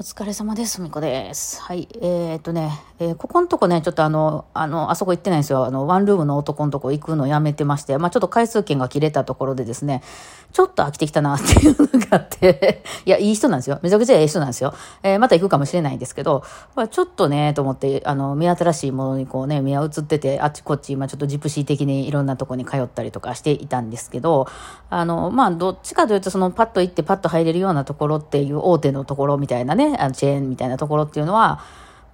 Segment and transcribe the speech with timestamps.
[0.00, 0.80] お疲れ様です。
[0.80, 1.60] みこです。
[1.60, 1.88] はい。
[2.00, 2.70] えー、っとね、
[3.00, 5.64] えーここのとこね、ちょっとあの、あの、あそこ行ってないんですよ。
[5.64, 10.04] あの、ワンルームの男のとこ行くのやめてまして、まあちょっと回数券が切れたところでですね、
[10.52, 13.80] ちょっと飽きてきたなっていうのがあって、 いや、いい人なんですよ。
[13.82, 14.72] めちゃくちゃいい人なんですよ。
[15.02, 16.44] えーまた行くかもしれないんですけど、
[16.76, 24.46] まあちょっとね、と思って、あの、目新しいものにこうね、目が移ってて、あっちこっち、今ちょっとジプシー的にいろんなとこに通ったりとかしていたんですけど、
[24.90, 31.60] あの、まあどっちかというと、そのパッと行ってパッと入れるようなところっていう大手のところみたいなね、あのチェーンみたいなところっていうのは、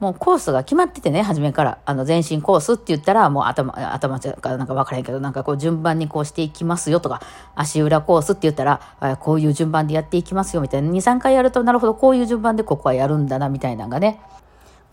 [0.00, 1.78] もうコースが決まっててね、初めから。
[1.86, 7.22] あの、全身コースって言ったら、もう頭、頭かなんか分からへんけど、なんかこう順番にこうしていきますよとか、
[7.54, 14.20] 足裏コースって言ったら、こういう順番でやっていきますよみたいな、2、3回やると、なるほど、こういう順番でここはやるんだな、みたいなのがね、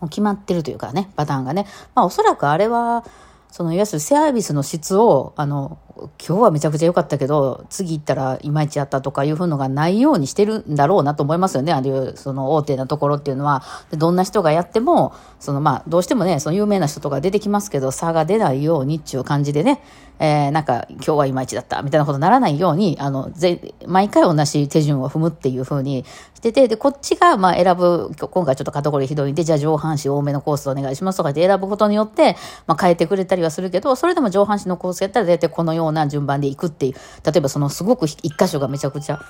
[0.00, 1.66] もう決まってるというかね、パターンがね。
[1.94, 3.04] まあおそらくあれは、
[3.50, 11.72] そのいわゆるサービスの質を、あの、今日はめちゃくちゃ良かったけど、次行ったらいまいちやったとかいうふうのがないようにしてるんだろうなと思いますよね。
[11.72, 13.62] ああいう、その大手なところっていうのは。
[13.92, 19.82] どんな人がやっても、そのまあ、どうしてもね、その有名な人とか出てきますけど、差が出ないようにっていう感じでね、
[20.18, 32.36] えーなんか今日はいまいちだったみたいなことにならないように、あの、ぜ毎回同じ手順を踏むっていうふうにしてて、で、こっちがまあ選ぶ、今回ちょっとカテゴリーひどいんで、じゃあ上半身多めのコースお願いしますとかって選ぶことによって、
[32.68, 36.94] まあ変えてくれたりはするけど、それでも上半身のコースやったら大体このような順番でいくっていう、
[37.24, 39.20] 例えばそのすごく一箇所がめちゃくちゃ、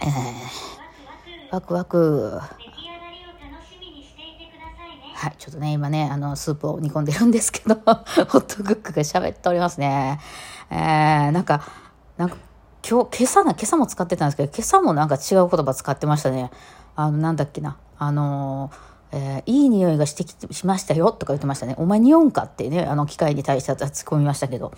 [0.00, 2.40] えー、ワクワク。
[5.14, 10.20] はい、ちょっとね、今ね、あの、スープを煮込んでるんですけど、 ホットクックが喋っておりますね。
[10.70, 11.62] えー、なんか、
[12.16, 12.36] なんか、
[12.88, 16.52] 今日、今朝な、今朝も使ってたんですけど、今朝もなんか違う言葉使ってましたね。
[16.94, 17.76] あの、なんだっけな。
[17.98, 18.70] あの、
[19.10, 21.74] えーいい匂いがしてきしましたよとか言ってましたね。
[21.78, 24.72] お前匂うんかってね、あの機械に対して突っ込みましたけど。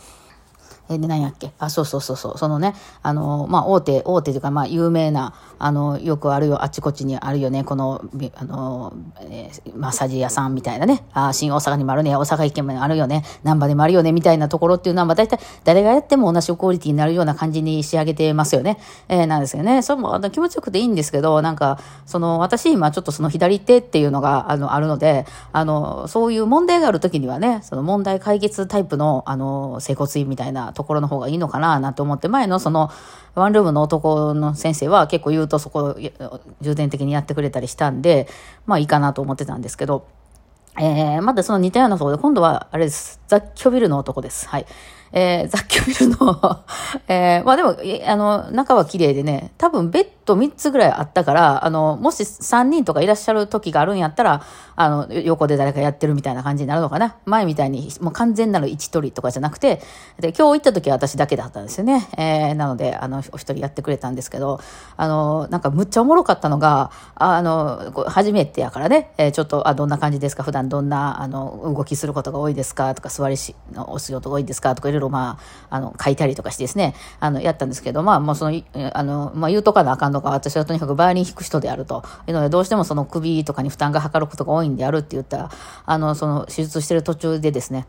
[0.90, 1.52] えーで、何やっけ？
[1.58, 2.38] あ、そうそうそうそう。
[2.38, 8.02] そのね、あの、まあ、大手、大手というか、まあ、有名な、あの、よくあるよ、あっちこっちにあるよね、この、
[8.34, 18.78] あの、えーマッサージ屋さんみたいなね、あ、新大阪にもあるね、大阪駅もあるよね、難波でもあるよね、みたいなところっていうのは、まあ、大体、誰がやっても同じクオリティになるような感じに仕上げてますよね。
[19.08, 19.82] えーなんですよね。
[19.82, 32.90] それも、あの気持ちよくていいんですけど、なんか、その、私今ちょっとその左手っていうのが、あの、あるので、あの、そういう問題があるときにはね、その問題解決タイプの、あの、整骨院みたいなところの方がいいのかな、なんて思って、前のその、
[33.34, 38.28] ワンルームの男の先生は結構言うとそこ、を重点的にやってくれたりしたんで、
[38.66, 40.06] まあいいかなと思ってたんですけど、
[40.78, 43.20] えー、またその似たようなところで、今度は、あれです。
[43.28, 44.48] 雑居ビルの男です。
[44.48, 44.66] はい。
[45.12, 46.60] えー、雑居ビルの、
[47.08, 47.76] えー、まあでも、
[48.06, 54.42] あの、中は綺麗でね、多分ベッド3つぐらいあったから、あの、もし3人とかいらっしゃる時があるんやったら、
[54.76, 57.16] あの、横で誰かやってるみたいな感じになるのかな。
[57.26, 59.82] 前みたいに、もう完全なる位置取りとかじゃなくて、
[60.20, 62.08] で、今日行った時は私だけだったんですよね。
[62.16, 64.60] えー、なので、あの、お一人やってくれたんですけど、
[64.96, 70.42] あの、なんかむっちゃおもろかったのが、あの、初めてやからね、えーちょっと、あ、どんな感じですか？
[70.42, 72.94] 普段どんな、あの、動きすることが多いですか？
[72.94, 74.74] とか、座りし、のお仕事が多いですか？
[74.74, 75.38] とか、いろいろ、ま
[75.70, 78.62] あ、あの、書いたりとかしてですね、あの、やったんですけど、まあ、もうその、
[78.92, 82.04] あの、まあ、言うとかなあかんとか、私はとにかくバイオリン弾く人であると。
[82.26, 85.50] いうので、どうしてもその首とかに負担がかかることが多いんであるって言ったら、
[85.86, 87.86] あの、その、手術してる途中でですね、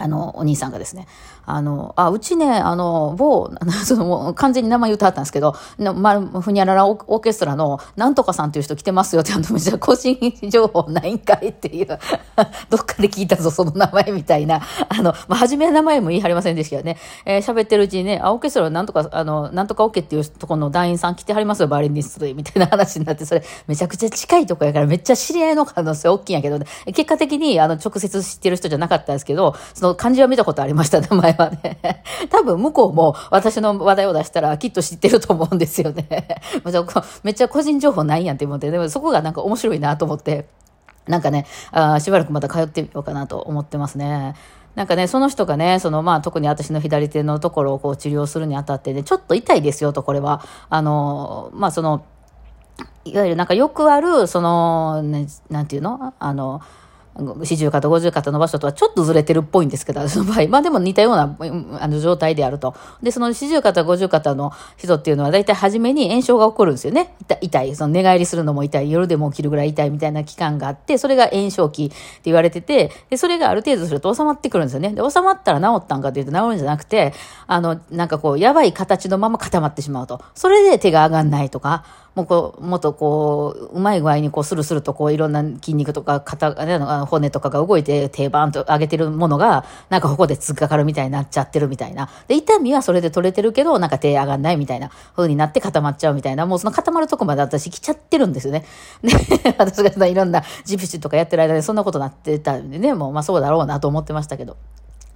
[0.00, 1.06] あの、お兄さんがですね、
[1.44, 3.50] あの、あ、うちね、あの、某、
[3.84, 10.16] その、もう完全に名前言ってはったんですけど、まあ、ふにゃららオーケストラの、なんとかさんという人来てますよって、あの、じゃ個人
[10.48, 11.86] 情報ないんかいっていう、
[12.70, 14.60] どっかで聞いたぞ、その名前みたいな。
[14.88, 32.02] あの、まあ、初めは名前も言い張りませんでしたけどね、えー喋ってるうちにね、あ、オーケストラなんとか、あの、なんとかオーケっていうところの団員さん来てはりますよ、バイオリニストで、みたいな話になって、それ、めちゃくちゃ近いとこやから、めっちゃ知り合いの可能性大きいんやけどね、結果的に、あの、直接知ってる人じゃなかったんですけど、その漢字は見たことありました、名前はね。
[32.30, 36.06] 多分、向こうも私の話題を出したら、きっと知ってると思うんですよね。
[37.22, 40.48] めっちゃ個人情報ないやんって思って、でもそこがなんか面白いなと思って、
[41.06, 44.34] なんかね、あしばらくまた通ってみようかなと思ってますね。
[44.74, 50.42] なんかね、その人がね、そのまあ特に私の左手のところをこう治療するにあたってね、ちょっと痛いですよと、これは。
[50.68, 52.04] あの、まあその、
[53.04, 56.14] いわゆるなんかよくある、その、ね、なんていうの？
[56.18, 56.60] あの、
[57.42, 60.48] 四十肩、五十肩の場所とはちょっとずれてるっぽいんですけど、その場合。
[60.48, 61.36] まあでも似たような
[61.80, 62.74] あの状態であると。
[63.02, 67.14] で、その四十肩、五十肩の人っていうのは大体初めに炎症が起こるんですよね。
[67.40, 67.74] 痛い。
[67.74, 68.90] その寝返りするのも痛い。
[68.90, 74.90] 夜でも起きるぐらい痛いみたいな期間があって、それが炎症期って言われてて、で、それがある程度すると収まってくるんですよね。
[74.90, 77.12] で、収まったら治ったんかというと治るんじゃなくて、
[77.46, 80.22] あの、なんかこう、やばい形のまま固まってしまうと。
[80.34, 81.84] それで手が上がんないとか、
[82.14, 86.54] もうこう、もっとこう、うまい具合にこう、スルスルとこう、いろんな筋肉とか、肩、
[87.06, 92.10] 骨とかが動いて、手バーンと上げてるものが、なんかここで突っかかるみたいになっちゃってるみたいな。
[92.26, 98.64] で、痛みはそれで取れてるけど、なんか手上がんないみたいな風になって固まっちゃうみたいな、もうその固まるとこまで私来ちゃってるんですよね。
[99.02, 104.56] で、私がいろんなジプシとかやってる間にそんなことなってたんでね、もうまあそうだろうなと思ってましたけど。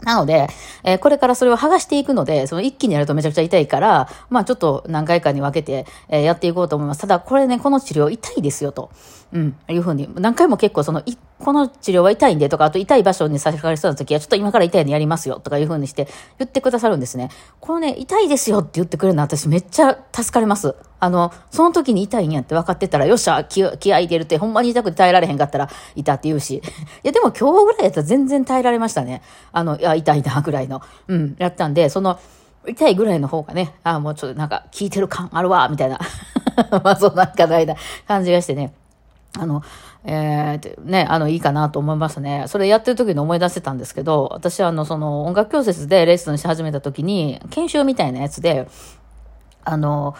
[0.02, 0.48] なので、
[0.82, 7.00] えー、これからそれを剥がしていくので、その一気にやるとめちゃくちゃ痛いから、まあちょっと何回かに分けて、えー、やっていこうと思います。
[7.00, 8.90] ただこれね、この治療痛いですよと。
[9.32, 11.02] うん、いうふうに、何回も結構その、
[11.44, 16.08] この治療は痛いんでとか、あと痛い場所に差し掛かりそうな時は、ちょっと今から痛いのやりますよとかいうふうにして
[16.38, 17.28] 言ってくださるんですね。
[17.60, 20.74] このね、痛いですよって言ってくれるの私めっちゃ助かります。
[21.00, 23.68] あの、その時に痛いんやって分かってたら、よっしゃ、気合
[24.00, 26.54] い入れるって、ほんまに痛くて耐えられへんかったら、痛って言うし。
[26.54, 26.62] い
[27.02, 29.20] や、でも今日ぐらいやったら全然耐えられましたね。
[29.52, 30.80] あの、いや、痛いな、ぐらいの。
[31.08, 32.18] うん、やったんで、その、
[32.66, 35.98] 痛いぐらいの方がね、ああもうちょっとなんか、効いてる感あるわ、みたいな。
[36.82, 37.74] まあ、そんかないな
[38.08, 38.72] 感じがしてね。
[39.38, 39.62] あの、
[40.04, 42.44] えー、ね、あの、いいかなと思いますね。
[42.46, 48.68] それやってる時に思い出せたんですけど、私はあの、その音楽教室でレッスンし始めた時に、研修みたいなやつで、
[49.64, 50.14] あの、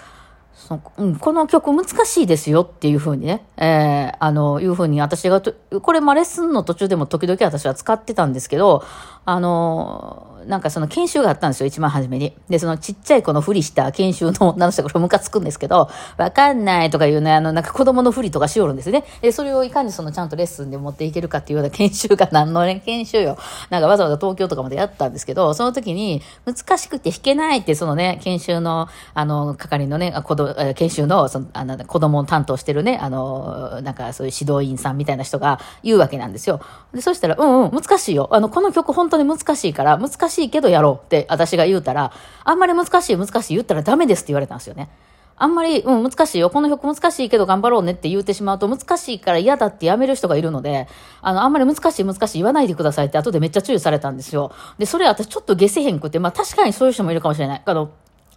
[0.67, 8.83] そのうん、この曲難しいですよっていうふうにね、えー、あの、いうふうに私がこれ、ま、レッスンの途中でも時々私は使ってたんですけど、
[9.27, 12.37] あの、なんかその研修があったんですよ、一番初めに。
[12.49, 19.05] で、そのちっちゃい子のふりした研修の女の人がこれムカつくんですけど、わかんないとかいうね、あの、なんか子供のふりとかしよるんですね。
[19.23, 23.39] で、それをいかにそのちゃんとレッスンで持っていけるかっていうような研修が何のね、研修よ。
[23.71, 36.61] なんかわざわざ東京とかまでやったんですけど、その時に難しくて弾けないってそのね、研修の、あの、係のね、子供、研修の、その、あの、子供を担当してるね、あの、なんかそういう指導員さんみたいな人が言うわけなんですよ。
[36.93, 38.29] で、そしたら、うんうん、難しいよ。
[38.33, 42.13] あの、この曲本当に難しいから、難しいけどやろうって私が言うたら、
[42.45, 44.91] あんまり難しい難しい言ったらダメですって言われたんですよね。
[45.37, 46.49] あんまり、うん、難しいよ。
[46.49, 50.87] この曲難しいけど頑張ろうねって言うてしまうと、難しいから嫌だってやめる人がいるので、
[51.23, 54.53] あの、あんまり難しい難しい言わないでくださいって後でめっちゃ注意されたんですよ。
[54.79, 57.63] で、それ私ちょっと下せへんくて、まあ確かにそういう人もいるかもしれない。
[57.65, 57.91] あの、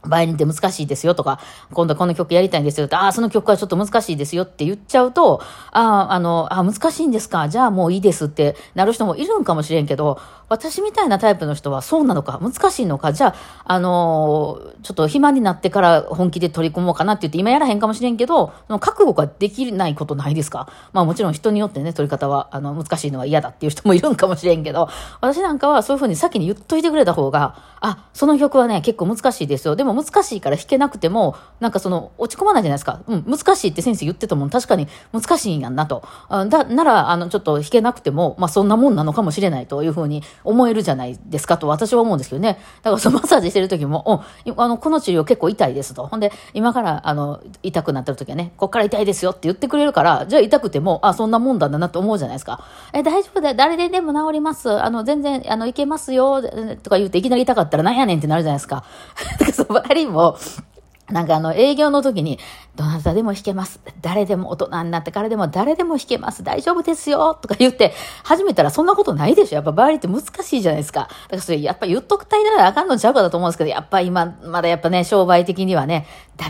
[0.03, 1.39] バイオリンって難しいですよとか、
[1.71, 5.41] 今度はこの曲やりたいんですよって、ああ、その曲はちょっと難しいですよって言っちゃうと、
[5.71, 7.49] ああ、あの、あ難しいんですか？
[7.49, 13.35] じゃあもういいですってなる人もいるんかもしれんけど、私みたいなタイプの人はそうなのか、難しいのか、じゃあ、
[13.65, 20.69] あのー、ちょっと暇になってから本気で取り組もうかなって言って今やらへんかもしれんけど、その覚悟ができないことないですか？
[20.93, 24.87] まあもちろん人によってね、取り方は、あの、難しいのは嫌だっていう人もいるんかもしれんけど、
[25.19, 29.75] 私なんかはそういうふうに先に言っといてくれた方が、あ、その曲はね、結構難しいですよ。
[29.75, 33.01] でも難しいから弾けなくても、なんかその、落ち込まないじゃないですか。
[33.07, 36.03] うん、難しいって先生言ってたもん、確かに難しいんやんなと。
[36.29, 42.59] だ、なら、あの、ちょっと弾けなくても、まあそんなもんなのかもしれないというふうに思えるじゃないですかと私は思うんですけどね。
[42.83, 46.07] だからそのマッサージしてる時も、うん、あの、この治療結構痛いですと。
[46.07, 52.63] ほんで、今からあの、痛くなってる時はね、こっから痛いですよって言ってくれるから、じゃあ痛くても、あ、そんなもんだなと思うじゃないですか。
[52.93, 53.55] え、大丈夫だよ。
[53.55, 54.71] 誰ででも治ります。
[54.71, 56.41] あの、全然、あの、いけますよ。
[56.83, 58.83] とか言っていきなり痛かったらなんやねんってなるじゃないですか。
[59.83, 60.37] 周りも、
[61.09, 62.39] なんかあの営業の時に、
[62.77, 63.81] どなたでも弾けます。
[64.01, 66.43] 誰でも大人になってからでも誰でも弾けます。
[66.43, 67.33] 大丈夫ですよ。
[67.33, 67.91] とか言って
[68.23, 69.55] 始めたらそんなことないでしょ。
[69.55, 71.01] やっぱバイオリンって難しいじゃないですか。
[71.01, 76.05] だからそれやっぱ言っとくたいならあかんのちゃうかだと思うんですけど、やっぱ今、まだやっぱね、商売的にはね、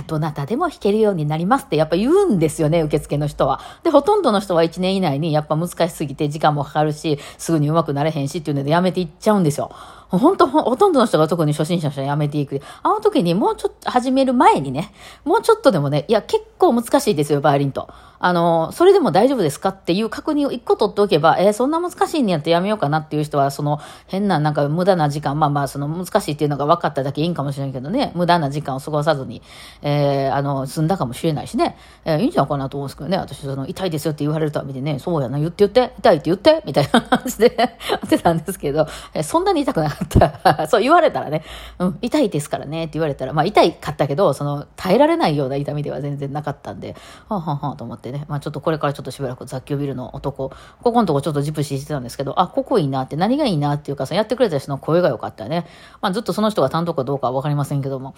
[0.05, 3.61] どなたでも弾けるようになりますってやっぱ言うんですよね、受付の人は。
[3.83, 9.71] で、ほとんどの人は1年以内にやっぱ難しすぎて時間もかかるし、すぐに上手くなれへんしっていうのでやめていっちゃうんですよ。
[10.09, 12.61] 本当ほとんどの人が特に初心者の人はやめていく。
[12.81, 14.93] あの時にもうちょっと始める前にね、
[15.25, 17.89] もうちょっとでもね、いや結構難しいですよ、バイオリンと。
[18.19, 29.41] あの、それでも大丈夫ですかっていう確認を一個取っておけば、えー、そんな難しいんやってやめようかなっていう人は、その変ななんか無駄な時間、まあまあその難しいっていうのが分かっただけいいんかもしれんけどね、無駄な時間を過ごさずに、
[29.81, 37.69] えー、あの、済んだかもしれないしね、えー、いいんじゃないかなと思うんですけどね、私その痛いですよって言われるたびにね、そうやな、言って言って、痛いって言って、みたいな感じで や
[38.03, 40.67] ってたんですけど、えー、そんなに痛くなかった。
[40.67, 41.43] そう言われたらね、
[41.79, 46.95] うん、痛いですからねって言われたら、まあ痛いかったけど、その耐えられないような痛みでは全然なかったんで、
[47.29, 48.06] はあ、ははあと思って。
[48.11, 55.65] ね、まあちょっとこれからちょっとしばらく雑居ビルの男、ここのとこちょっとジプシーしてたんですけど、あ、ここいいなって、何がいいなっていうかさ、やってくれた人の声が良かったね。
[56.01, 58.15] まあずっとその人が担当かどうかはわかりませんけども、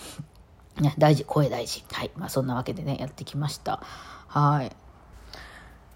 [0.79, 1.83] ね、大事、声大事。
[1.91, 2.11] はい。
[2.15, 3.81] まあそんなわけでね、やってきました。
[4.27, 4.71] はい。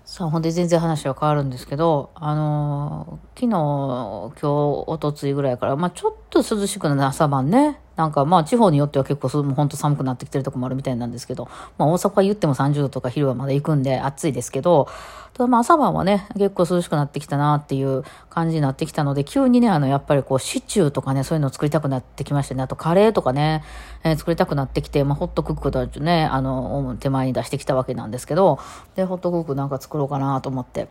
[0.06, 4.50] さあ、ほんで全然話は変わるんですけど、あのー、昨日、今日、
[4.88, 7.80] おとついぐらいから、まあちょっとと涼しくなる朝晩ね。
[7.96, 11.48] なんかまあ地方によっては結構そうもう本当寒くなってきてるとこもあるみたいなんですけど、
[11.78, 14.88] まあ大阪は言っても30度とか昼はまだ行くんで暑いですけど、
[15.34, 22.64] ただまあ朝晩はね、結構涼しくなってきたなっていう感じになってきたので、急にね、あのやっぱりこうシチューとかね、そういうのを作りたくなってきましたね。
[22.64, 23.64] あとカレーとかね、
[24.04, 28.58] えー作りたくなってきて、まあホットクックとね、あの、手前に出してきたわけなんですけど、
[28.96, 30.88] で、ホットクックなんか作ろうかなと思って。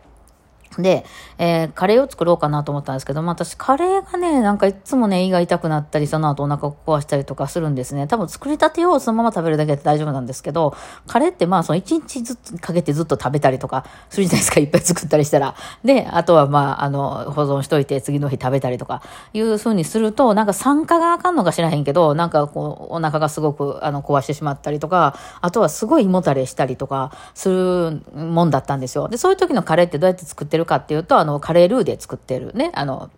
[0.81, 1.05] で、
[1.37, 8.07] えーカレーを作ろうかなと思ったんですけど、まあ、私、カレーがね、なんかいつもね、胃が痛くなったり、その後お腹を壊したりとかするんですね。
[8.07, 10.75] 多分作りたてをそのまま食べるだけで大丈夫なんですけど、
[11.07, 15.55] カレーってまあ、その1日ずつかけてずっと食べたりとかするじゃないですか、 いっぱい作ったりしたら。
[15.83, 19.01] で、あとはまあ、あの、保存しといて次の日食べたりとか、
[19.33, 29.07] いう風にすると、なんか酸化があかんのか知らへんけど、なんかこう、お腹がすごく、あの、壊してしまったりとか、あとはすごい胃もたれしたりとか、するもんだったんですよ。
[29.07, 33.09] で、そういう時のカレーってどうやって作ってるかっていうと、あの、カレールーで作ってるね、あの、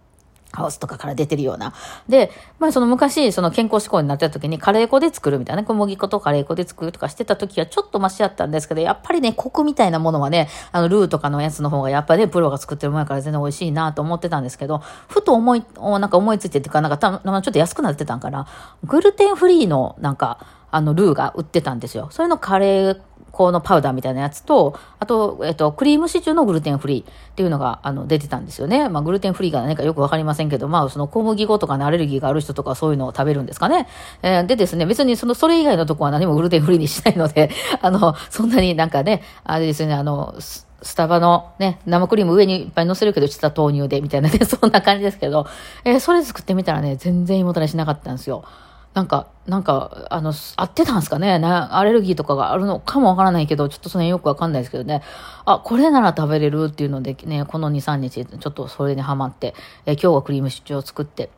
[0.55, 1.73] ハウスとかから出てるような。
[2.07, 18.47] で、まあその昔、その健康志向になってた時にカレー粉で作るみたいなね、小麦粉とカレー粉で作るとかしてた時はちょっとマシだったんですけど、やっぱりね、コクみたいなものはね、あの、ルーとかのやつの方がやっぱりね、プロが作ってるものやから全然美味しいなと思ってたんですけど、ふと思い、なんか思いついてっていうか、なんかたちょっと安くなってたんかな。
[18.85, 20.39] グルテンフリーのなんか、
[20.71, 22.07] あの、ルーが売ってたんですよ。
[22.11, 23.01] それのカレー
[23.35, 28.89] 粉のパウダーみたいなやつと、あと、えっと、クリームシチューのグルテンフリーっていうのが、あの、出てたんですよね。
[28.89, 33.87] まあ、グルテンフリーが何かよくわかりませんけど、まあ、その小麦粉とかのアレルギーがある人とかそういうのを食べるんですかね。
[34.21, 37.49] えーでですね、別にその、それ以外のとこは何もグルテンフリーにしないので、
[37.81, 45.47] あの、そんなになんかね、あれですね、あの、スタバのね、生クリーム上にいっぱい乗せるけど、実は豆乳で、みたいなね、そんな感じですけど、
[45.83, 48.43] えーそれ作ってみたらね、全然胃もたれしなかったんですよ。
[48.95, 51.33] なんか、なんか、あの、合ってたんですかね？
[51.33, 55.03] アレルギーとかがあるのかもわからないけど、ちょっとそのよくわかんないですけどね。
[55.43, 59.53] あ、これなら食べれるっていうのでね、この2、3日、ちょっとそれにハマって、
[59.85, 61.29] え今日はクリームシチューを作って、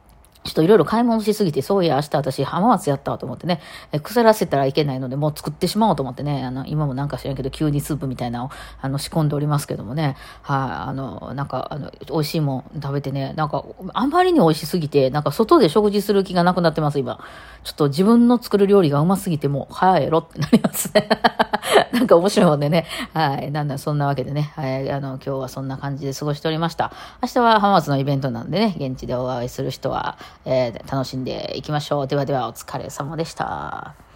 [0.47, 3.59] ちょっといろいろ買い物しすぎて、そういや、明日私浜松やったわと思ってね、
[3.91, 8.49] え腐らせたらいけないので、もう作ってしまおうと思ってね、あの、今もなんか知らんけど、急にスープみたいなのを、
[8.79, 17.19] あの、仕込んでおりますけどもね、はい、あの、なんか、あの、美味しいもん食べてね、なんか、あんまりに美味しすぎて、なんか外で食事する気がなくなってます、今。
[17.65, 21.09] ちょっと自分の作る料理がうますぎて、もう、早いろってなりますね。
[21.91, 22.85] なんか面白いもんでね。
[23.13, 23.51] はい。
[23.51, 24.53] なんだ、そんなわけでね。
[24.55, 24.91] はい。
[24.91, 26.91] あの、今日はそんな感じで過ごしておりました。
[27.21, 32.07] 明日は浜松のイベントなんでね、現地でお会いする人は、えー楽しんでいきましょう。
[32.07, 34.06] ではでは、お疲れ様でした。